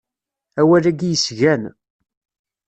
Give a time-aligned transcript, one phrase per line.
[0.59, 1.63] Awal-agi yesgan.